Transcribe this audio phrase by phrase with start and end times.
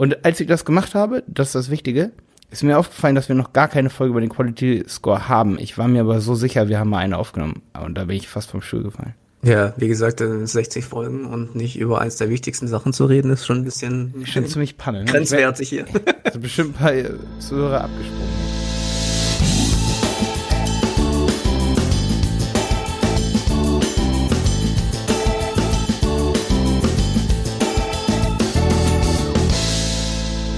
[0.00, 2.10] Und als ich das gemacht habe, das ist das Wichtige,
[2.50, 5.58] ist mir aufgefallen, dass wir noch gar keine Folge über den Quality Score haben.
[5.58, 7.60] Ich war mir aber so sicher, wir haben mal eine aufgenommen.
[7.78, 9.12] Und da bin ich fast vom Stuhl gefallen.
[9.42, 13.44] Ja, wie gesagt, 60 Folgen und nicht über eins der wichtigsten Sachen zu reden, ist
[13.44, 15.00] schon ein bisschen schon ziemlich panne.
[15.00, 15.04] Ne?
[15.04, 15.84] Grenzwertig hier.
[16.24, 16.92] Also bestimmt ein paar
[17.38, 18.39] Zuhörer abgesprungen.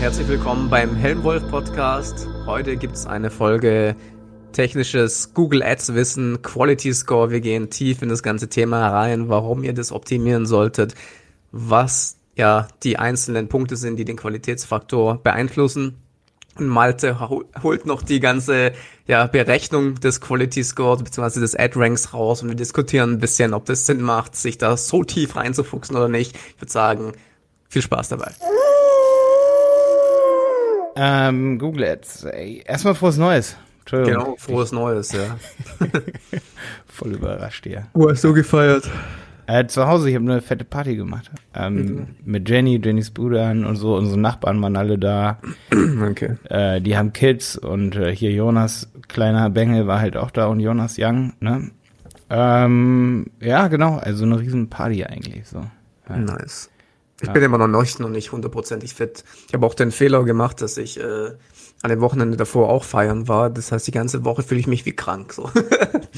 [0.03, 2.27] Herzlich willkommen beim Helmwolf Podcast.
[2.45, 3.95] Heute gibt es eine Folge
[4.50, 7.31] technisches Google Ads Wissen, Quality Score.
[7.31, 10.96] Wir gehen tief in das ganze Thema rein, warum ihr das optimieren solltet,
[11.53, 15.99] was ja die einzelnen Punkte sind, die den Qualitätsfaktor beeinflussen.
[16.58, 17.21] Und Malte
[17.63, 18.72] holt noch die ganze
[19.07, 21.39] ja, Berechnung des Quality Scores bzw.
[21.39, 24.77] des Ad Ranks raus und wir diskutieren ein bisschen, ob das Sinn macht, sich da
[24.77, 26.36] so tief reinzufuchsen oder nicht.
[26.57, 27.13] Ich würde sagen,
[27.69, 28.32] viel Spaß dabei.
[30.96, 32.25] Ähm, Google Ads.
[32.25, 33.56] Ey, erstmal frohes Neues.
[33.84, 35.36] Genau, frohes Neues, ja.
[36.86, 37.83] Voll überrascht, ja.
[37.94, 38.89] Wo hast du gefeiert?
[39.47, 41.31] Äh, zu Hause, ich habe eine fette Party gemacht.
[41.55, 42.06] Ähm, mhm.
[42.25, 43.97] Mit Jenny, Jennys Brüdern und so.
[43.97, 45.39] Unsere Nachbarn waren alle da.
[46.03, 46.36] Okay.
[46.48, 50.61] Äh, die haben Kids und äh, hier Jonas, kleiner Bengel, war halt auch da und
[50.61, 51.70] Jonas Young, ne?
[52.31, 55.64] Ähm, ja, genau, also eine riesen Party eigentlich so.
[56.09, 56.16] Ja.
[56.16, 56.70] Nice.
[57.23, 57.33] Ich ja.
[57.33, 59.25] bin immer noch nicht, noch nicht hundertprozentig fit.
[59.47, 61.31] Ich habe auch den Fehler gemacht, dass ich äh,
[61.83, 63.48] an dem Wochenende davor auch feiern war.
[63.48, 65.33] Das heißt, die ganze Woche fühle ich mich wie krank.
[65.33, 65.48] So.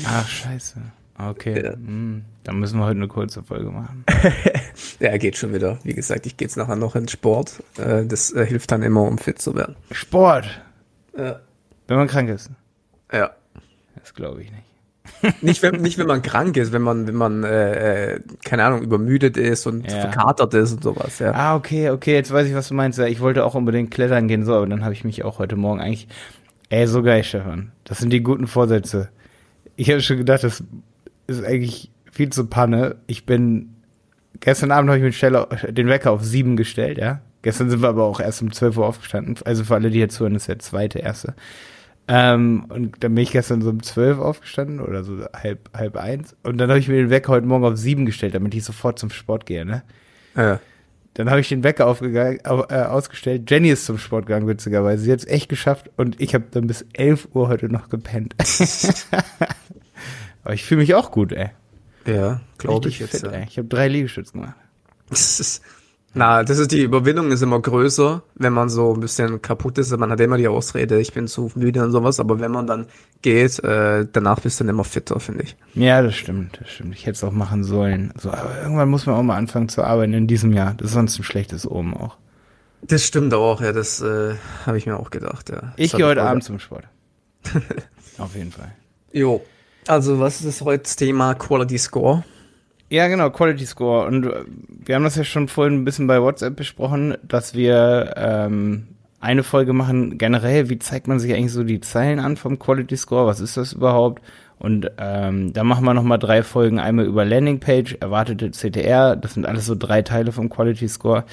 [0.07, 0.81] Ach, scheiße.
[1.19, 1.63] Okay.
[1.63, 1.73] Ja.
[1.75, 4.05] Hm, dann müssen wir heute eine kurze Folge machen.
[4.99, 5.79] ja, geht schon wieder.
[5.85, 7.63] Wie gesagt, ich gehe jetzt nachher noch ins Sport.
[7.79, 9.77] Äh, das äh, hilft dann immer, um fit zu werden.
[9.91, 10.47] Sport?
[11.17, 11.41] Ja.
[11.87, 12.51] Wenn man krank ist?
[13.13, 13.31] Ja.
[13.95, 14.64] Das glaube ich nicht
[15.41, 18.83] nicht, wenn, nicht, wenn man krank ist, wenn man, wenn man, äh, äh, keine Ahnung,
[18.83, 20.01] übermüdet ist und ja.
[20.01, 21.33] verkatert ist und sowas, ja.
[21.33, 22.99] Ah, okay, okay, jetzt weiß ich, was du meinst.
[22.99, 25.81] Ich wollte auch unbedingt klettern gehen, so, aber dann habe ich mich auch heute Morgen
[25.81, 26.09] eigentlich,
[26.71, 27.73] ey, so geil, Stefan.
[27.85, 29.09] Das sind die guten Vorsätze.
[29.77, 30.63] Ich habe schon gedacht, das
[31.27, 32.97] ist eigentlich viel zu Panne.
[33.07, 33.75] Ich bin,
[34.41, 37.21] gestern Abend habe ich mit Stelle den Wecker auf sieben gestellt, ja.
[37.43, 39.37] Gestern sind wir aber auch erst um zwölf Uhr aufgestanden.
[39.45, 41.35] Also für alle, die jetzt hören, ist der zweite, erste.
[42.07, 46.37] Ähm, und dann bin ich gestern so um zwölf aufgestanden oder so halb, halb eins.
[46.43, 48.99] Und dann habe ich mir den Wecker heute Morgen auf sieben gestellt, damit ich sofort
[48.99, 49.83] zum Sport gehe, ne?
[50.37, 50.61] Ja.
[51.15, 53.49] Dann habe ich den Wecker aufgegangen, äh, ausgestellt.
[53.49, 55.05] Jenny ist zum Sport gegangen, witzigerweise.
[55.05, 58.35] Sie hat es echt geschafft und ich habe dann bis elf Uhr heute noch gepennt.
[60.43, 61.51] Aber ich fühle mich auch gut, ey.
[62.07, 63.21] Ja, glaube ich jetzt.
[63.21, 63.43] Fit, ja.
[63.49, 64.57] Ich habe drei Liegestützen gemacht.
[65.09, 65.63] Das ist,
[66.15, 69.97] na, das ist die Überwindung ist immer größer, wenn man so ein bisschen kaputt ist.
[69.97, 72.87] Man hat immer die Ausrede, ich bin zu müde und sowas, aber wenn man dann
[73.23, 75.57] geht, äh, danach bist du dann immer fitter, finde ich.
[75.75, 76.95] Ja, das stimmt, das stimmt.
[76.95, 78.13] Ich hätte es auch machen sollen.
[78.21, 80.75] So, aber irgendwann muss man auch mal anfangen zu arbeiten in diesem Jahr.
[80.77, 82.17] Das ist sonst ein schlechtes Oben auch.
[82.83, 84.35] Das stimmt auch, ja, das äh,
[84.67, 85.73] habe ich mir auch gedacht, ja.
[85.77, 86.85] Ich gehe heute Abend zum Sport.
[88.19, 88.73] Auf jeden Fall.
[89.13, 89.43] Jo.
[89.87, 92.25] Also, was ist heute das Thema Quality Score?
[92.95, 94.07] Ja, genau, Quality Score.
[94.07, 98.15] Und äh, wir haben das ja schon vorhin ein bisschen bei WhatsApp besprochen, dass wir
[98.17, 98.87] ähm,
[99.19, 102.97] eine Folge machen, generell, wie zeigt man sich eigentlich so die Zeilen an vom Quality
[102.97, 103.27] Score?
[103.27, 104.23] Was ist das überhaupt?
[104.61, 109.45] Und ähm, da machen wir nochmal drei Folgen, einmal über Landingpage, erwartete CTR, das sind
[109.45, 111.25] alles so drei Teile vom Quality Score.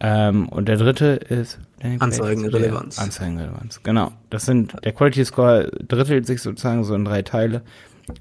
[0.00, 1.60] Ähm, und der dritte ist
[2.00, 2.98] Anzeigenrelevanz.
[2.98, 4.10] Anzeigenrelevanz, genau.
[4.28, 7.62] Das sind, der Quality Score drittelt sich sozusagen so in drei Teile.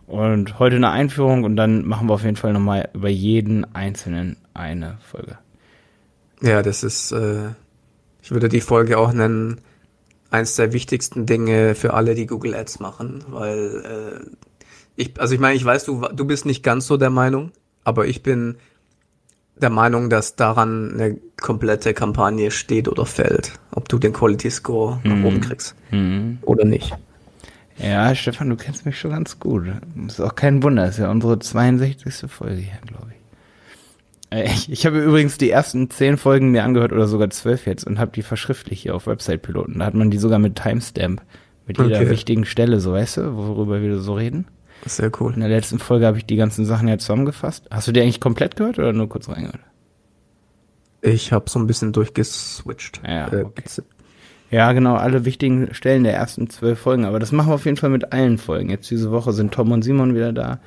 [0.08, 4.38] Und heute eine Einführung und dann machen wir auf jeden Fall nochmal über jeden einzelnen
[4.54, 5.38] eine Folge.
[6.42, 7.50] Ja, das ist, äh,
[8.22, 9.62] ich würde die Folge auch nennen,
[10.32, 14.30] eins der wichtigsten Dinge für alle, die Google Ads machen, weil äh,
[14.96, 17.52] ich, also ich meine, ich weiß, du, du bist nicht ganz so der Meinung,
[17.84, 18.58] aber ich bin
[19.62, 25.00] der Meinung, dass daran eine komplette Kampagne steht oder fällt, ob du den Quality Score
[25.04, 25.42] nach oben mhm.
[25.42, 26.40] kriegst mhm.
[26.44, 26.96] oder nicht.
[27.82, 29.68] Ja, Stefan, du kennst mich schon ganz gut.
[30.06, 32.30] Ist auch kein Wunder, ist ja unsere 62.
[32.30, 34.38] Folge hier, glaube ich.
[34.38, 37.86] Äh, ich, ich habe übrigens die ersten zehn Folgen mir angehört oder sogar zwölf jetzt
[37.86, 39.80] und habe die verschriftlich hier auf Website-Piloten.
[39.80, 41.22] Da hat man die sogar mit Timestamp,
[41.68, 42.10] mit jeder okay.
[42.10, 44.46] wichtigen Stelle, so weißt du, worüber wir so reden.
[44.86, 45.34] Sehr cool.
[45.34, 47.68] In der letzten Folge habe ich die ganzen Sachen ja zusammengefasst.
[47.70, 49.60] Hast du die eigentlich komplett gehört oder nur kurz reingehört?
[51.02, 53.02] Ich habe so ein bisschen durchgeswitcht.
[53.06, 53.64] Ja, äh, okay.
[54.52, 57.06] Ja, genau, alle wichtigen Stellen der ersten zwölf Folgen.
[57.06, 58.70] Aber das machen wir auf jeden Fall mit allen Folgen.
[58.70, 60.60] Jetzt diese Woche sind Tom und Simon wieder da.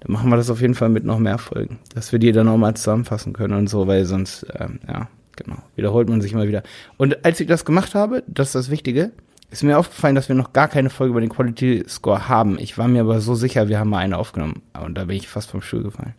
[0.00, 1.78] Dann machen wir das auf jeden Fall mit noch mehr Folgen.
[1.94, 5.56] Dass wir die dann auch mal zusammenfassen können und so, weil sonst, ähm, ja, genau,
[5.74, 6.62] wiederholt man sich immer wieder.
[6.96, 9.10] Und als ich das gemacht habe, das ist das Wichtige,
[9.50, 12.58] ist mir aufgefallen, dass wir noch gar keine Folge über den Quality Score haben.
[12.58, 14.62] Ich war mir aber so sicher, wir haben mal eine aufgenommen.
[14.80, 16.14] Und da bin ich fast vom Stuhl gefallen.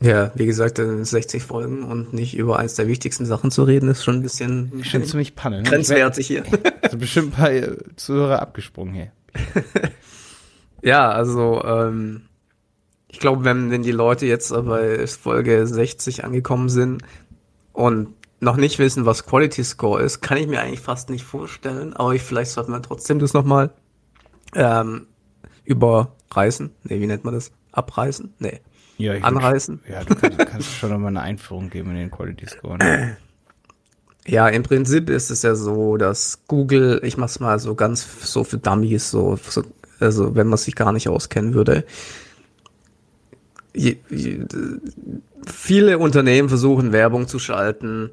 [0.00, 4.04] Ja, wie gesagt, 60 Folgen und nicht über eins der wichtigsten Sachen zu reden, ist
[4.04, 5.62] schon ein bisschen schon ziemlich panne.
[5.62, 5.68] Ne?
[5.68, 6.44] Grenzwertig hier.
[6.82, 7.50] Also bestimmt ein paar
[7.96, 9.12] Zuhörer abgesprungen hier.
[10.82, 12.22] ja, also ähm,
[13.08, 17.02] ich glaube, wenn, wenn die Leute jetzt bei Folge 60 angekommen sind
[17.72, 21.92] und noch nicht wissen, was Quality Score ist, kann ich mir eigentlich fast nicht vorstellen,
[21.94, 23.70] aber ich, vielleicht sollten wir trotzdem das nochmal
[24.54, 25.08] ähm,
[25.64, 26.70] überreißen.
[26.84, 27.50] Nee, wie nennt man das?
[27.72, 28.34] Abreißen?
[28.38, 28.60] Nee.
[28.98, 29.80] Ja, Anreißen?
[29.84, 32.78] Würd, ja, du kannst, kannst schon nochmal eine Einführung geben in den Quality Score.
[32.78, 33.16] Ne?
[34.26, 38.44] Ja, im Prinzip ist es ja so, dass Google, ich mach's mal so ganz so
[38.44, 39.62] für Dummies, so, so
[40.00, 41.84] also wenn man sich gar nicht auskennen würde,
[43.72, 44.40] je, je,
[45.46, 48.10] viele Unternehmen versuchen Werbung zu schalten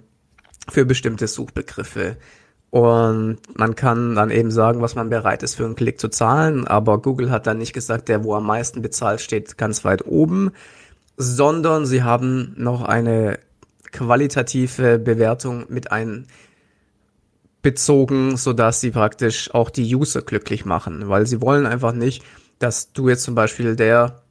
[0.69, 2.17] für bestimmte Suchbegriffe.
[2.75, 6.67] Und man kann dann eben sagen, was man bereit ist für einen Klick zu zahlen,
[6.67, 10.51] aber Google hat dann nicht gesagt, der, wo am meisten bezahlt, steht ganz weit oben,
[11.15, 13.39] sondern sie haben noch eine
[13.93, 15.87] qualitative Bewertung mit
[17.63, 22.25] einbezogen, sodass sie praktisch auch die User glücklich machen, weil sie wollen einfach nicht,
[22.59, 24.21] dass du jetzt zum Beispiel der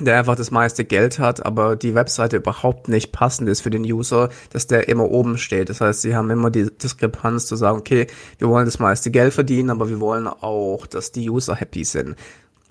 [0.00, 3.82] der einfach das meiste Geld hat, aber die Webseite überhaupt nicht passend ist für den
[3.82, 5.68] User, dass der immer oben steht.
[5.68, 8.06] Das heißt, sie haben immer die Diskrepanz zu sagen, okay,
[8.38, 12.16] wir wollen das meiste Geld verdienen, aber wir wollen auch, dass die User happy sind.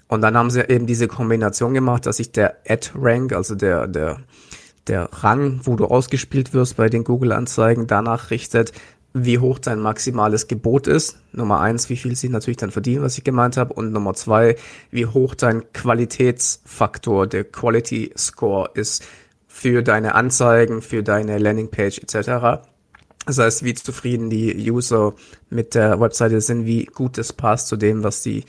[0.08, 4.18] Und dann haben sie eben diese Kombination gemacht, dass sich der Ad-Rank, also der, der,
[4.88, 8.72] der Rang, wo du ausgespielt wirst bei den Google-Anzeigen, danach richtet,
[9.26, 11.18] wie hoch dein maximales Gebot ist.
[11.32, 13.74] Nummer eins, wie viel sie natürlich dann verdienen, was ich gemeint habe.
[13.74, 14.56] Und Nummer zwei,
[14.92, 19.06] wie hoch dein Qualitätsfaktor, der Quality Score ist
[19.48, 22.64] für deine Anzeigen, für deine Landingpage etc.
[23.26, 25.14] Das heißt, wie zufrieden die User
[25.50, 28.46] mit der Webseite sind, wie gut es passt zu dem, was die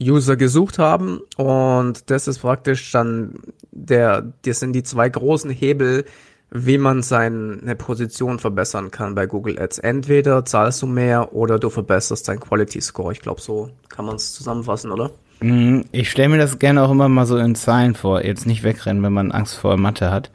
[0.00, 1.20] User gesucht haben.
[1.36, 3.34] Und das ist praktisch dann
[3.70, 6.04] der, das sind die zwei großen Hebel,
[6.50, 9.78] wie man seine Position verbessern kann bei Google Ads.
[9.80, 13.12] Entweder zahlst du mehr oder du verbesserst dein Quality Score.
[13.12, 15.10] Ich glaube, so kann man es zusammenfassen, oder?
[15.40, 18.24] Mhm, ich stelle mir das gerne auch immer mal so in Zahlen vor.
[18.24, 20.30] Jetzt nicht wegrennen, wenn man Angst vor Mathe hat.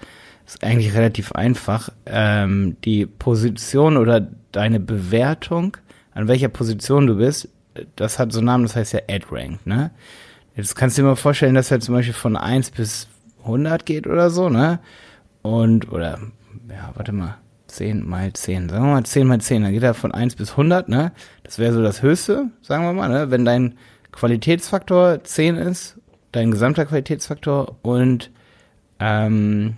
[0.45, 1.89] Ist eigentlich relativ einfach.
[2.05, 5.77] Ähm, die Position oder deine Bewertung,
[6.13, 7.49] an welcher Position du bist,
[7.95, 9.91] das hat so einen Namen, das heißt ja Ad Rank, ne?
[10.55, 13.07] Jetzt kannst du dir mal vorstellen, dass er zum Beispiel von 1 bis
[13.43, 14.79] 100 geht oder so, ne?
[15.43, 16.19] Und, oder,
[16.69, 17.37] ja, warte mal,
[17.67, 20.51] 10 mal 10, sagen wir mal 10 mal 10, dann geht er von 1 bis
[20.51, 21.11] 100, ne?
[21.43, 23.31] Das wäre so das Höchste, sagen wir mal, ne?
[23.31, 23.75] Wenn dein
[24.11, 25.99] Qualitätsfaktor 10 ist,
[26.31, 28.31] dein gesamter Qualitätsfaktor und
[28.99, 29.77] ähm,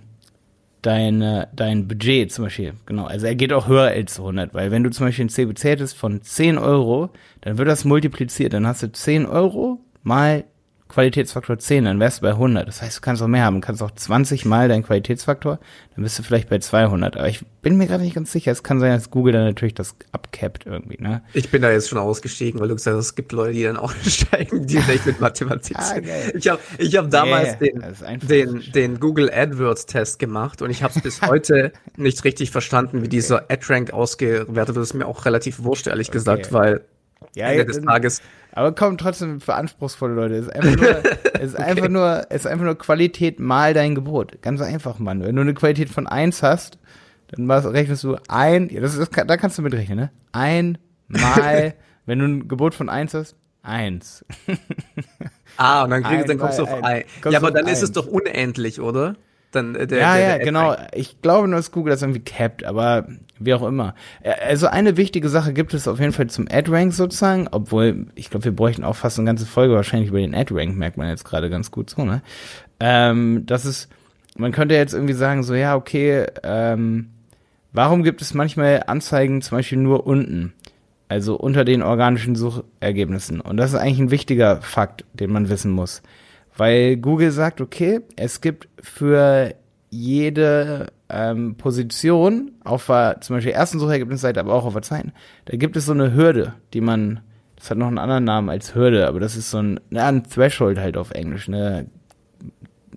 [0.82, 4.84] deine, dein Budget zum Beispiel, genau, also er geht auch höher als 100, weil wenn
[4.84, 7.10] du zum Beispiel ein CBC hättest von 10 Euro,
[7.42, 10.44] dann wird das multipliziert, dann hast du 10 Euro mal
[10.96, 12.66] Qualitätsfaktor 10, dann wärst du bei 100.
[12.66, 13.56] Das heißt, du kannst auch mehr haben.
[13.56, 15.60] Du kannst auch 20 mal deinen Qualitätsfaktor,
[15.94, 17.18] dann bist du vielleicht bei 200.
[17.18, 18.54] Aber ich bin mir gerade nicht ganz sicher.
[18.54, 21.22] Es kann sein, dass Google dann natürlich das abcapped irgendwie, ne?
[21.34, 23.76] Ich bin da jetzt schon ausgestiegen, weil du gesagt hast, es gibt Leute, die dann
[23.76, 26.08] aussteigen, die nicht mit Mathematik ah, sind.
[26.08, 30.70] Ah, ich habe ich hab damals nee, den, den, den Google AdWords Test gemacht und
[30.70, 34.78] ich habe es bis heute nicht richtig verstanden, wie dieser AdRank ausgewertet wird.
[34.78, 36.20] Das ist mir auch relativ wurscht, ehrlich okay.
[36.20, 36.86] gesagt, weil
[37.36, 38.22] ja, Ende des Tages
[38.56, 40.36] aber kommen trotzdem für anspruchsvolle Leute.
[40.36, 41.04] Es ist einfach nur,
[41.34, 41.64] es ist okay.
[41.64, 44.42] einfach nur, es ist einfach nur Qualität mal dein Gebot.
[44.42, 45.22] Ganz einfach, Mann.
[45.22, 46.80] Wenn du eine Qualität von eins hast,
[47.28, 50.12] dann rechnest du ein, ja, das ist, da kannst du mitrechnen, ne?
[50.32, 50.78] Ein
[51.10, 51.74] mal,
[52.06, 54.24] wenn du ein Gebot von eins hast, eins.
[55.58, 56.84] ah, und dann, kriegst, dann kommst du auf ein.
[56.84, 57.04] ein.
[57.30, 57.74] Ja, aber dann ein.
[57.74, 59.18] ist es doch unendlich, oder?
[59.56, 60.76] Dann, äh, der, ja, der, der ja, genau.
[60.94, 63.08] Ich glaube nur, dass Google das irgendwie capped, aber
[63.40, 63.96] wie auch immer.
[64.48, 68.46] Also eine wichtige Sache gibt es auf jeden Fall zum Ad-Rank sozusagen, obwohl ich glaube,
[68.46, 71.50] wir bräuchten auch fast eine ganze Folge wahrscheinlich über den Ad-Rank, merkt man jetzt gerade
[71.50, 72.22] ganz gut so, ne?
[72.80, 73.90] Ähm, das ist,
[74.38, 77.10] man könnte jetzt irgendwie sagen, so ja, okay, ähm,
[77.72, 80.54] warum gibt es manchmal Anzeigen zum Beispiel nur unten?
[81.08, 83.40] Also unter den organischen Suchergebnissen.
[83.40, 86.02] Und das ist eigentlich ein wichtiger Fakt, den man wissen muss.
[86.58, 89.54] Weil Google sagt, okay, es gibt für
[89.90, 95.14] jede ähm, Position auf der zum Beispiel ersten Suchergebnisseite, aber auch auf der zweiten,
[95.46, 97.22] da gibt es so eine Hürde, die man,
[97.56, 100.24] das hat noch einen anderen Namen als Hürde, aber das ist so ein, ja, ein
[100.24, 101.88] Threshold halt auf Englisch, eine,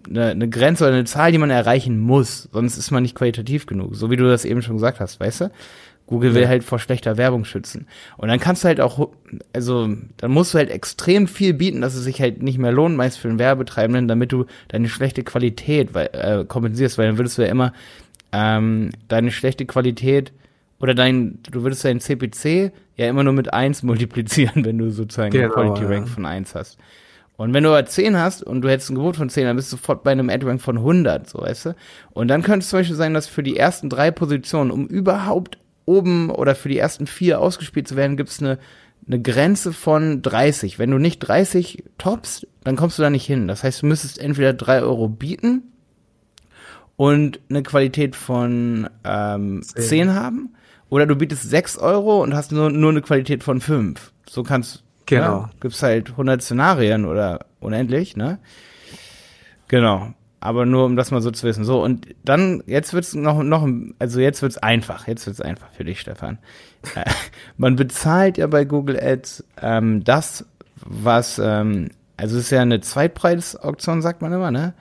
[0.08, 3.66] eine, eine Grenze oder eine Zahl, die man erreichen muss, sonst ist man nicht qualitativ
[3.66, 5.50] genug, so wie du das eben schon gesagt hast, weißt du?
[6.08, 7.86] Google will halt vor schlechter Werbung schützen.
[8.16, 9.10] Und dann kannst du halt auch,
[9.52, 12.96] also, dann musst du halt extrem viel bieten, dass es sich halt nicht mehr lohnt,
[12.96, 17.36] meist für den Werbetreibenden, damit du deine schlechte Qualität weil, äh, kompensierst, weil dann würdest
[17.36, 17.74] du ja immer
[18.32, 20.32] ähm, deine schlechte Qualität
[20.80, 25.30] oder dein, du würdest deinen CPC ja immer nur mit eins multiplizieren, wenn du sozusagen
[25.30, 26.14] genau, Quality Rank ja.
[26.14, 26.78] von eins hast.
[27.36, 29.70] Und wenn du aber 10 hast und du hättest ein Gebot von 10, dann bist
[29.70, 31.76] du sofort bei einem Ad-Rank von 100, so weißt du.
[32.10, 35.56] Und dann könnte es zum Beispiel sein, dass für die ersten drei Positionen, um überhaupt
[35.88, 38.58] oben oder für die ersten vier ausgespielt zu werden, gibt es eine,
[39.06, 40.78] eine Grenze von 30.
[40.78, 43.48] Wenn du nicht 30 toppst, dann kommst du da nicht hin.
[43.48, 45.62] Das heißt, du müsstest entweder 3 Euro bieten
[46.96, 49.82] und eine Qualität von ähm, 10.
[49.82, 50.54] 10 haben,
[50.90, 54.12] oder du bietest 6 Euro und hast nur, nur eine Qualität von 5.
[54.26, 55.40] So kannst Genau.
[55.40, 58.38] Ja, gibt's halt 100 Szenarien oder unendlich, ne?
[59.68, 60.12] Genau.
[60.40, 61.64] Aber nur um das mal so zu wissen.
[61.64, 63.68] So, und dann, jetzt wird's noch, noch,
[63.98, 65.08] also jetzt wird's einfach.
[65.08, 66.38] Jetzt wird's einfach für dich, Stefan.
[66.94, 67.04] Äh,
[67.56, 70.44] man bezahlt ja bei Google Ads ähm, das,
[70.84, 74.74] was, ähm, also es ist ja eine Zweitpreisauktion, sagt man immer, ne?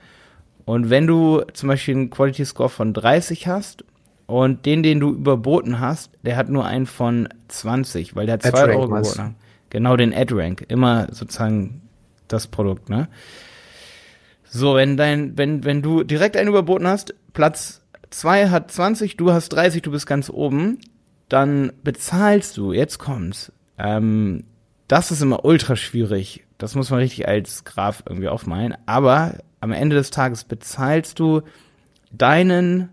[0.65, 3.85] Und wenn du zum Beispiel einen Quality Score von 30 hast
[4.25, 8.43] und den, den du überboten hast, der hat nur einen von 20, weil der hat
[8.43, 9.35] 2 Euro geboten.
[9.69, 10.65] Genau den Ad-Rank.
[10.67, 11.81] Immer sozusagen
[12.27, 13.07] das Produkt, ne?
[14.49, 19.31] So, wenn dein, wenn, wenn du direkt einen überboten hast, Platz 2 hat 20, du
[19.31, 20.79] hast 30, du bist ganz oben,
[21.29, 23.51] dann bezahlst du, jetzt kommt's.
[23.77, 24.45] Ähm,
[24.87, 26.45] das ist immer ultra schwierig.
[26.57, 28.75] Das muss man richtig als Graph irgendwie aufmalen.
[28.85, 31.41] Aber am Ende des Tages bezahlst du
[32.11, 32.89] deinen,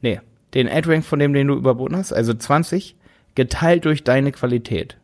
[0.00, 0.20] nee,
[0.54, 2.96] den Ad-Rank von dem, den du überboten hast, also 20,
[3.34, 4.96] geteilt durch deine Qualität.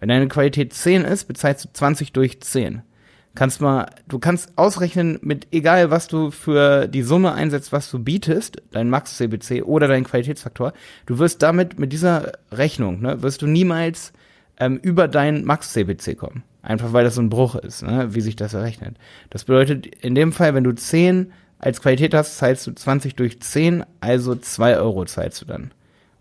[0.00, 2.82] Wenn deine Qualität 10 ist, bezahlst du 20 durch 10.
[3.36, 7.98] Kannst mal, du kannst ausrechnen mit egal was du für die Summe einsetzt, was du
[7.98, 10.72] bietest, dein Max CBC oder dein Qualitätsfaktor,
[11.04, 14.14] du wirst damit mit dieser Rechnung, ne, wirst du niemals
[14.58, 16.44] ähm, über dein Max CBC kommen.
[16.62, 18.96] Einfach weil das so ein Bruch ist, ne, wie sich das errechnet.
[19.28, 23.40] Das bedeutet, in dem Fall, wenn du 10 als Qualität hast, zahlst du 20 durch
[23.40, 25.72] 10, also 2 Euro zahlst du dann.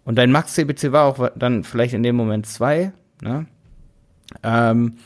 [0.04, 2.92] Und dein Max CBC war auch dann vielleicht in dem Moment 2,
[3.22, 3.46] ne?
[4.44, 4.98] Ähm,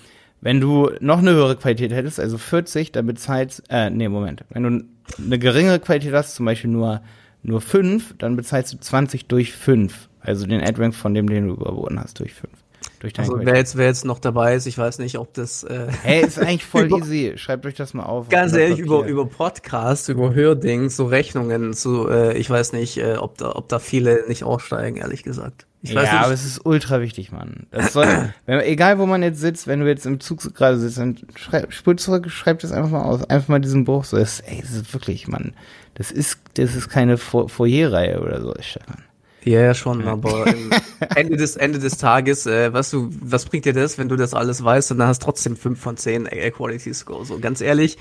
[0.42, 4.44] wenn du noch eine höhere Qualität hättest, also 40, dann bezahlst, äh, nee, Moment.
[4.50, 4.86] Wenn du
[5.24, 7.02] eine geringere Qualität hast, zum Beispiel nur,
[7.44, 10.10] nur 5, dann bezahlst du 20 durch 5.
[10.22, 12.52] Also den Ad-Rank von dem, den du überboten hast, durch 5.
[13.00, 15.64] Durch also wer jetzt, wer jetzt noch dabei ist, ich weiß nicht, ob das.
[15.64, 17.34] Äh, hey, ist eigentlich voll easy.
[17.38, 18.28] Schreibt euch das mal auf.
[18.28, 23.16] Ganz ehrlich, über, über Podcasts, über Hördings, so Rechnungen, so, äh, ich weiß nicht, äh,
[23.16, 25.66] ob, da, ob da viele nicht aussteigen, ehrlich gesagt.
[25.82, 26.12] Ich ja, nicht.
[26.12, 27.68] aber es ist ultra wichtig, Mann.
[27.72, 30.98] Das soll, wenn, egal wo man jetzt sitzt, wenn du jetzt im Zug gerade sitzt,
[30.98, 33.24] dann schreib, spul zurück, schreib das einfach mal aus.
[33.30, 34.04] Einfach mal diesen Bruch.
[34.04, 35.54] So, das, ey, das ist wirklich, Mann.
[35.96, 39.04] Das ist, das ist keine Foyer-Reihe oder so, Stefan.
[39.46, 40.46] Ja, ja, schon, aber
[41.16, 44.34] Ende des, Ende des Tages, äh, was du, was bringt dir das, wenn du das
[44.34, 47.26] alles weißt und dann hast trotzdem fünf von zehn Quality Score.
[47.26, 47.98] So, ganz ehrlich,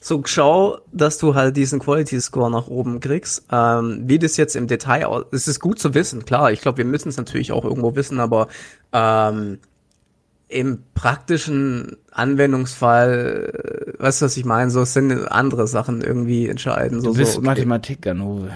[0.00, 3.44] so schau, dass du halt diesen Quality Score nach oben kriegst.
[3.52, 6.50] Ähm, wie das jetzt im Detail aus, es ist gut zu wissen, klar.
[6.52, 8.48] Ich glaube, wir müssen es natürlich auch irgendwo wissen, aber
[8.92, 9.58] ähm,
[10.48, 14.70] im praktischen Anwendungsfall, äh, weißt du, was ich meine?
[14.70, 17.02] So sind andere Sachen irgendwie entscheidend.
[17.02, 17.48] So, du bist so, okay.
[17.48, 18.50] Mathematik-Ganove.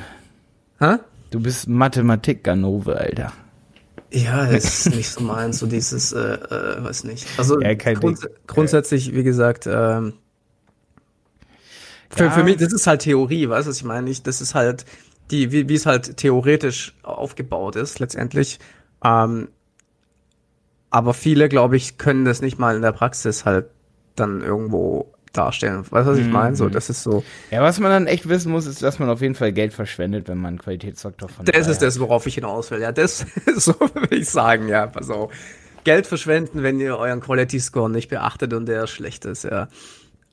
[0.80, 0.96] Hä?
[1.30, 3.32] Du bist Mathematik-Ganove, Alter.
[4.10, 7.26] Ja, das ist nicht so meins, so dieses, äh, äh, weiß nicht.
[7.36, 10.14] Also ja, grunds grundsätzlich, wie gesagt, ähm,
[12.10, 12.30] für, ja.
[12.30, 14.10] für mich, das ist halt Theorie, weißt du, was ich meine?
[14.10, 14.84] Ich, das ist halt
[15.30, 18.58] die, wie, wie es halt theoretisch aufgebaut ist, letztendlich.
[19.04, 19.48] Ähm,
[20.90, 23.66] aber viele, glaube ich, können das nicht mal in der Praxis halt
[24.16, 25.84] dann irgendwo darstellen.
[25.90, 26.56] Weißt du, was ich meine?
[26.56, 26.72] So, mhm.
[26.72, 27.24] das ist so.
[27.50, 30.28] Ja, was man dann echt wissen muss, ist, dass man auf jeden Fall Geld verschwendet,
[30.28, 31.44] wenn man einen Qualitätsfaktor von.
[31.46, 32.80] Das ist das, worauf ich hinaus will.
[32.80, 35.32] Ja, das, so würde ich sagen, ja, pass auf.
[35.82, 39.68] Geld verschwenden, wenn ihr euren Quality Score nicht beachtet und der schlecht ist, ja.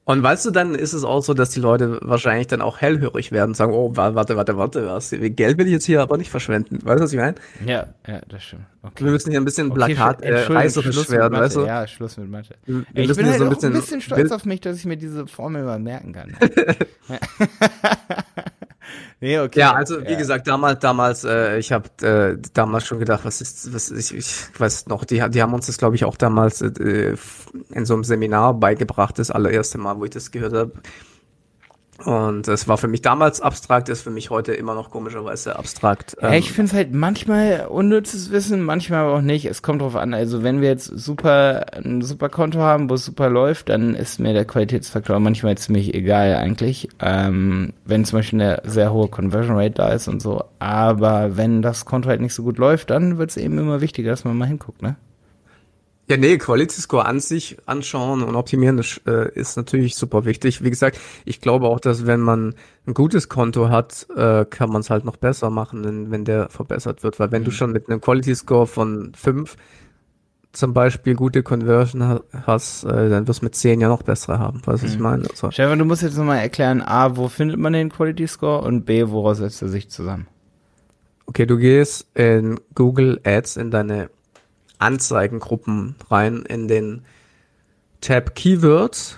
[0.04, 3.32] Und weißt du, dann ist es auch so, dass die Leute wahrscheinlich dann auch hellhörig
[3.32, 5.12] werden und sagen, oh, warte, warte, warte, was?
[5.12, 6.80] Geld will ich jetzt hier aber nicht verschwenden.
[6.84, 7.36] Weißt du, was ich meine?
[7.66, 8.64] Ja, ja, das stimmt.
[8.82, 9.06] Okay.
[9.06, 11.66] Wir müssen hier ein bisschen Plakat okay, äh, reißerisch werden, weißt du?
[11.66, 12.56] Ja, Schluss mit Mathe.
[12.66, 14.98] Wir ich bin halt so ein, bisschen, ein bisschen stolz auf mich, dass ich mir
[14.98, 16.36] diese Formel mal merken kann.
[19.20, 19.60] Nee, okay.
[19.60, 20.18] Ja, also wie ja.
[20.18, 24.60] gesagt, damals, damals, äh, ich habe äh, damals schon gedacht, was ist, was ich, ich
[24.60, 27.16] weiß noch, die, die haben uns das, glaube ich, auch damals äh,
[27.70, 30.74] in so einem Seminar beigebracht, das allererste Mal, wo ich das gehört habe.
[32.06, 36.18] Und es war für mich damals abstrakt, ist für mich heute immer noch komischerweise abstrakt.
[36.22, 39.46] Ja, ich ähm, finde es halt manchmal unnützes Wissen, manchmal aber auch nicht.
[39.46, 40.14] Es kommt drauf an.
[40.14, 44.20] Also wenn wir jetzt super ein super Konto haben, wo es super läuft, dann ist
[44.20, 46.90] mir der Qualitätsfaktor manchmal ziemlich egal eigentlich.
[47.00, 50.44] Ähm, wenn zum Beispiel eine sehr hohe Conversion Rate da ist und so.
[50.60, 54.12] Aber wenn das Konto halt nicht so gut läuft, dann wird es eben immer wichtiger,
[54.12, 54.96] dass man mal hinguckt, ne?
[56.12, 60.62] Ja, nee, Quality Score an sich anschauen und optimieren das, äh, ist natürlich super wichtig.
[60.62, 62.54] Wie gesagt, ich glaube auch, dass wenn man
[62.86, 66.50] ein gutes Konto hat, äh, kann man es halt noch besser machen, wenn, wenn der
[66.50, 67.18] verbessert wird.
[67.22, 67.46] Weil wenn mhm.
[67.46, 69.56] du schon mit einem Quality Score von fünf
[70.52, 74.62] zum Beispiel gute Conversion hast, äh, dann wirst du mit 10 ja noch bessere haben,
[74.66, 74.88] was mhm.
[74.90, 75.30] ich meine.
[75.30, 75.50] Also.
[75.50, 79.08] Stefan, du musst jetzt nochmal erklären, A, wo findet man den Quality Score und B,
[79.08, 80.28] woraus setzt er sich zusammen?
[81.26, 84.10] Okay, du gehst in Google Ads in deine
[84.82, 87.04] Anzeigengruppen rein, in den
[88.02, 89.18] Tab Keywords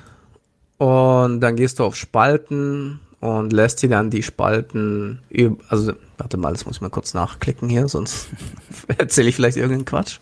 [0.77, 5.21] und dann gehst du auf Spalten und lässt dir dann die Spalten,
[5.69, 8.27] also warte mal, das muss ich mal kurz nachklicken hier, sonst
[8.97, 10.19] erzähle ich vielleicht irgendeinen Quatsch.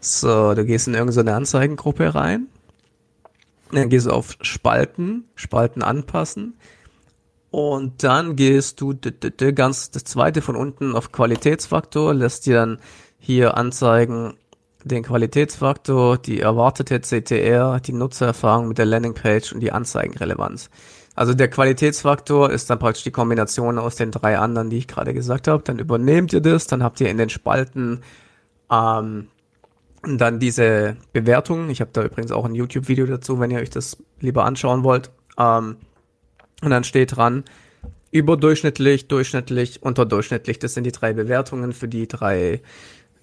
[0.00, 2.46] So, du gehst in irgendeine Anzeigengruppe rein,
[3.70, 6.54] dann gehst du auf Spalten, Spalten anpassen
[7.50, 8.96] und dann gehst du
[9.54, 12.78] ganz das zweite von unten auf Qualitätsfaktor, lässt dir dann
[13.18, 14.34] hier anzeigen
[14.84, 20.70] den Qualitätsfaktor, die erwartete CTR, die Nutzererfahrung mit der Landingpage und die Anzeigenrelevanz.
[21.14, 25.12] Also der Qualitätsfaktor ist dann praktisch die Kombination aus den drei anderen, die ich gerade
[25.12, 25.62] gesagt habe.
[25.62, 28.00] Dann übernehmt ihr das, dann habt ihr in den Spalten
[28.70, 29.28] ähm,
[30.02, 31.70] dann diese Bewertungen.
[31.70, 35.10] Ich habe da übrigens auch ein YouTube-Video dazu, wenn ihr euch das lieber anschauen wollt.
[35.38, 35.76] Ähm,
[36.62, 37.44] und dann steht dran,
[38.10, 40.58] überdurchschnittlich, durchschnittlich, unterdurchschnittlich.
[40.58, 42.62] Das sind die drei Bewertungen für die drei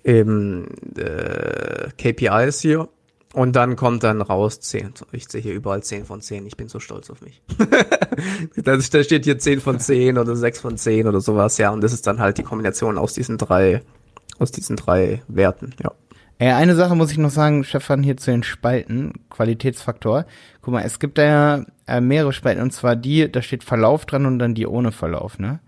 [0.03, 2.89] eben äh, KPIs hier.
[3.33, 4.93] Und dann kommt dann raus 10.
[5.11, 6.47] Ich sehe hier überall 10 von 10.
[6.47, 7.43] Ich bin so stolz auf mich.
[8.63, 11.69] da steht hier 10 von 10 oder 6 von 10 oder sowas, ja.
[11.69, 13.83] Und das ist dann halt die Kombination aus diesen drei,
[14.39, 15.91] aus diesen drei Werten, ja.
[16.41, 20.25] Ja, eine Sache muss ich noch sagen, Stefan, hier zu den Spalten, Qualitätsfaktor.
[20.61, 24.05] Guck mal, es gibt da ja äh, mehrere Spalten, und zwar die, da steht Verlauf
[24.05, 25.59] dran und dann die ohne Verlauf, ne?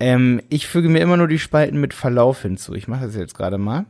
[0.00, 2.74] Ähm, ich füge mir immer nur die Spalten mit Verlauf hinzu.
[2.74, 3.86] Ich mache das jetzt gerade mal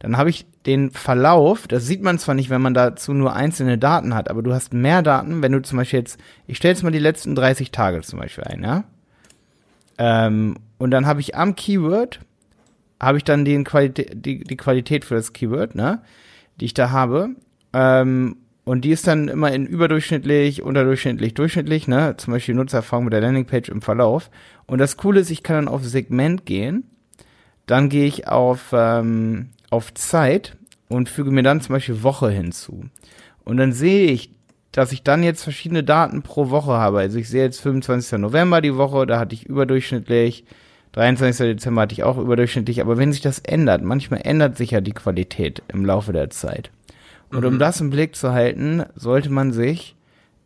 [0.00, 3.76] dann habe ich den Verlauf, das sieht man zwar nicht, wenn man dazu nur einzelne
[3.78, 6.82] Daten hat, aber du hast mehr Daten, wenn du zum Beispiel jetzt, ich stelle jetzt
[6.82, 8.84] mal die letzten 30 Tage zum Beispiel ein, ja.
[9.98, 12.20] Ähm, und dann habe ich am Keyword,
[12.98, 16.00] habe ich dann die Qualität, die, die Qualität für das Keyword, ne,
[16.58, 17.30] die ich da habe.
[17.74, 18.38] Ähm,
[18.70, 22.14] und die ist dann immer in überdurchschnittlich, unterdurchschnittlich, durchschnittlich, ne?
[22.16, 24.30] Zum Beispiel Nutzererfahrung mit der Landingpage im Verlauf.
[24.66, 26.84] Und das Coole ist, ich kann dann auf Segment gehen.
[27.66, 30.56] Dann gehe ich auf ähm, auf Zeit
[30.88, 32.84] und füge mir dann zum Beispiel Woche hinzu.
[33.44, 34.36] Und dann sehe ich,
[34.70, 37.00] dass ich dann jetzt verschiedene Daten pro Woche habe.
[37.00, 38.20] Also ich sehe jetzt 25.
[38.20, 40.44] November die Woche, da hatte ich überdurchschnittlich,
[40.92, 41.56] 23.
[41.56, 44.92] Dezember hatte ich auch überdurchschnittlich, aber wenn sich das ändert, manchmal ändert sich ja die
[44.92, 46.70] Qualität im Laufe der Zeit.
[47.30, 47.46] Und mhm.
[47.46, 49.96] um das im Blick zu halten, sollte man sich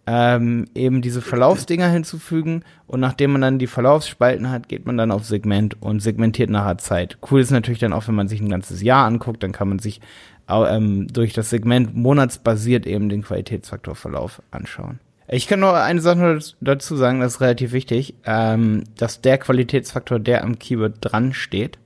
[0.07, 5.11] ähm, eben diese Verlaufsdinger hinzufügen und nachdem man dann die Verlaufsspalten hat, geht man dann
[5.11, 7.17] auf Segment und segmentiert nachher Zeit.
[7.31, 9.79] Cool ist natürlich dann auch, wenn man sich ein ganzes Jahr anguckt, dann kann man
[9.79, 10.01] sich
[10.49, 15.01] ähm, durch das Segment monatsbasiert eben den Qualitätsfaktorverlauf anschauen.
[15.27, 20.19] Ich kann nur eine Sache dazu sagen, das ist relativ wichtig, ähm, dass der Qualitätsfaktor,
[20.19, 21.79] der am Keyword dran steht,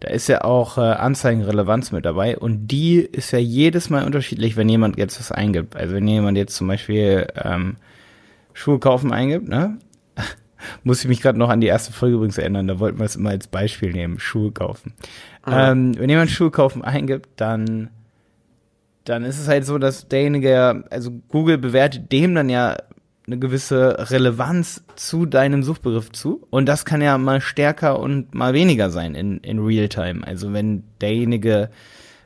[0.00, 4.56] da ist ja auch äh, Anzeigenrelevanz mit dabei und die ist ja jedes Mal unterschiedlich,
[4.56, 5.76] wenn jemand jetzt was eingibt.
[5.76, 7.76] Also wenn jemand jetzt zum Beispiel ähm,
[8.52, 9.78] Schuhe kaufen eingibt, ne?
[10.84, 13.16] Muss ich mich gerade noch an die erste Folge übrigens erinnern, da wollten wir es
[13.16, 14.94] immer als Beispiel nehmen, Schuhe kaufen.
[15.46, 15.52] Mhm.
[15.52, 17.90] Ähm, wenn jemand Schuhe kaufen eingibt, dann
[19.08, 22.76] dann ist es halt so, dass derjenige, also Google bewertet dem dann ja
[23.28, 26.46] eine gewisse Relevanz zu deinem Suchbegriff zu.
[26.50, 30.26] Und das kann ja mal stärker und mal weniger sein in, in Realtime.
[30.26, 31.68] Also wenn derjenige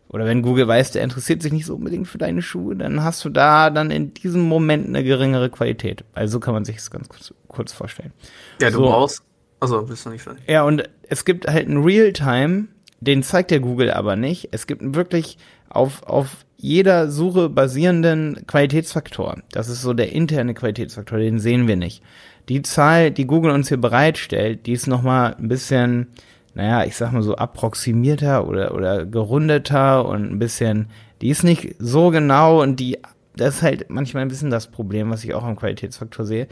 [0.09, 3.25] oder wenn Google weiß, der interessiert sich nicht so unbedingt für deine Schuhe, dann hast
[3.25, 6.05] du da dann in diesem Moment eine geringere Qualität.
[6.13, 8.13] Also kann man sich das ganz kurz, kurz vorstellen.
[8.61, 8.83] Ja, du so.
[8.83, 9.23] brauchst.
[9.59, 10.45] Also bist du nicht fertig.
[10.49, 12.69] Ja, und es gibt halt einen Realtime,
[13.01, 14.49] den zeigt der Google aber nicht.
[14.53, 15.39] Es gibt wirklich
[15.69, 19.39] auf, auf jeder Suche basierenden Qualitätsfaktor.
[19.51, 22.05] Das ist so der interne Qualitätsfaktor, den sehen wir nicht.
[22.49, 26.07] Die Zahl, die Google uns hier bereitstellt, die ist nochmal ein bisschen,
[26.55, 30.87] naja, ich sag mal so approximierter oder, oder gerundeter und ein bisschen,
[31.21, 32.99] die ist nicht so genau und die,
[33.35, 36.47] das ist halt manchmal ein bisschen das Problem, was ich auch am Qualitätsfaktor sehe.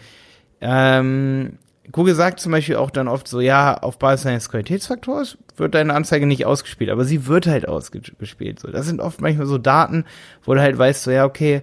[0.61, 1.53] Ähm,
[1.92, 5.94] Google sagt zum Beispiel auch dann oft so, ja, auf Basis eines Qualitätsfaktors wird deine
[5.94, 8.61] Anzeige nicht ausgespielt, aber sie wird halt ausgespielt.
[8.61, 10.05] So, das sind oft manchmal so Daten,
[10.44, 11.62] wo du halt weißt, so, ja, okay,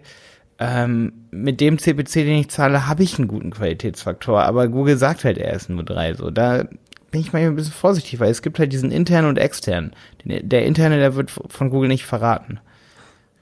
[0.59, 5.23] ähm, mit dem CPC, den ich zahle, habe ich einen guten Qualitätsfaktor, aber Google sagt
[5.23, 6.13] halt, er ist nur drei.
[6.13, 6.63] So, da
[7.11, 9.93] bin ich manchmal ein bisschen vorsichtig, weil es gibt halt diesen internen und externen.
[10.25, 12.59] Der interne, der wird von Google nicht verraten.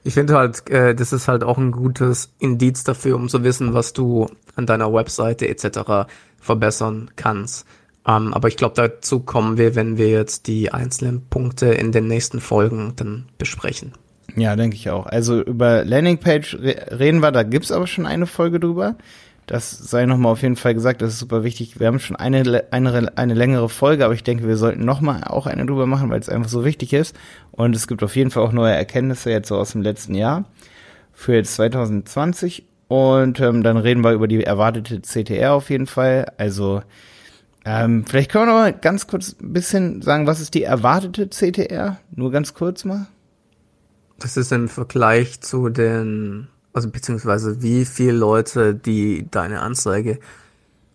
[0.06, 3.74] Ich finde halt, äh, das ist halt auch ein gutes Indiz dafür, um zu wissen,
[3.74, 6.08] was du an deiner Webseite etc
[6.40, 7.66] verbessern kannst.
[8.06, 12.06] Ähm, aber ich glaube, dazu kommen wir, wenn wir jetzt die einzelnen Punkte in den
[12.06, 13.94] nächsten Folgen dann besprechen.
[14.36, 15.06] Ja, denke ich auch.
[15.06, 18.94] Also über Landingpage re reden wir, da gibt's aber schon eine Folge drüber.
[19.46, 21.78] Das sei nochmal auf jeden Fall gesagt, das ist super wichtig.
[21.78, 25.46] Wir haben schon eine, eine, eine längere Folge, aber ich denke, wir sollten nochmal auch
[25.46, 27.14] eine drüber machen, weil es einfach so wichtig ist.
[27.52, 30.44] Und es gibt auf jeden Fall auch neue Erkenntnisse jetzt so aus dem letzten Jahr
[31.12, 32.66] für jetzt 2020.
[32.88, 36.32] Und ähm, dann reden wir über die erwartete CTR auf jeden Fall.
[36.38, 36.82] Also
[37.64, 41.28] ähm, vielleicht können wir noch mal ganz kurz ein bisschen sagen, was ist die erwartete
[41.28, 41.98] CTR?
[42.10, 43.06] Nur ganz kurz mal.
[44.18, 50.18] Das ist im Vergleich zu den also beziehungsweise wie viele Leute, die deine Anzeige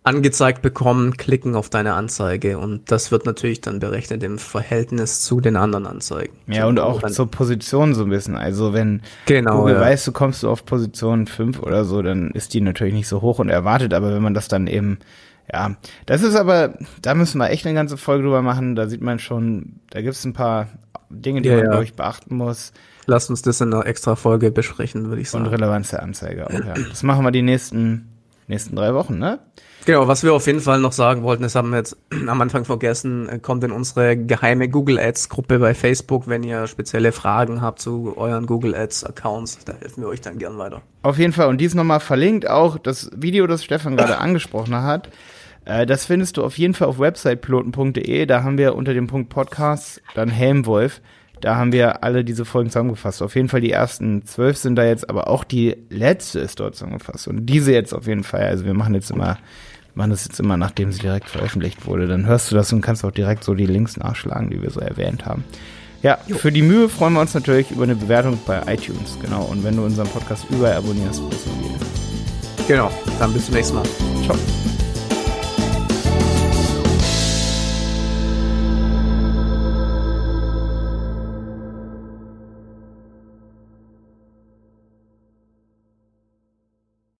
[0.03, 5.41] angezeigt bekommen, klicken auf deine Anzeige und das wird natürlich dann berechnet im Verhältnis zu
[5.41, 6.33] den anderen Anzeigen.
[6.45, 8.35] Ja, und auch zur Position so ein bisschen.
[8.35, 9.81] Also wenn genau, Google ja.
[9.81, 13.21] weiß, du kommst du auf Position 5 oder so, dann ist die natürlich nicht so
[13.21, 14.99] hoch und erwartet, aber wenn man das dann eben
[15.51, 18.75] ja, das ist aber, da müssen wir echt eine ganze Folge drüber machen.
[18.75, 20.67] Da sieht man schon, da gibt es ein paar
[21.09, 21.71] Dinge, die ja, man, ja.
[21.71, 22.71] glaube ich, beachten muss.
[23.05, 25.45] Lass uns das in einer extra Folge besprechen, würde ich sagen.
[25.45, 26.73] Und Relevanz der Anzeige auch, ja.
[26.89, 28.09] Das machen wir die nächsten,
[28.47, 29.39] nächsten drei Wochen, ne?
[29.85, 32.65] Genau, was wir auf jeden Fall noch sagen wollten, das haben wir jetzt am Anfang
[32.65, 37.79] vergessen, kommt in unsere geheime Google Ads Gruppe bei Facebook, wenn ihr spezielle Fragen habt
[37.79, 40.83] zu euren Google Ads Accounts, da helfen wir euch dann gern weiter.
[41.01, 45.09] Auf jeden Fall und dies nochmal verlinkt, auch das Video, das Stefan gerade angesprochen hat,
[45.65, 49.29] äh, das findest du auf jeden Fall auf websitepiloten.de, da haben wir unter dem Punkt
[49.29, 51.01] Podcasts dann Helmwolf
[51.41, 53.21] da haben wir alle diese Folgen zusammengefasst.
[53.21, 56.75] Auf jeden Fall die ersten zwölf sind da jetzt, aber auch die letzte ist dort
[56.75, 57.27] zusammengefasst.
[57.27, 58.43] Und diese jetzt auf jeden Fall.
[58.43, 59.37] Also wir machen jetzt immer,
[59.95, 62.07] machen das jetzt immer, nachdem sie direkt veröffentlicht wurde.
[62.07, 64.79] Dann hörst du das und kannst auch direkt so die Links nachschlagen, die wir so
[64.79, 65.43] erwähnt haben.
[66.03, 66.35] Ja, jo.
[66.37, 69.17] für die Mühe freuen wir uns natürlich über eine Bewertung bei iTunes.
[69.21, 69.43] Genau.
[69.43, 71.51] Und wenn du unseren Podcast überall abonnierst, bist du
[72.67, 72.91] Genau.
[73.19, 73.85] Dann bis zum nächsten Mal.
[74.23, 74.37] Ciao.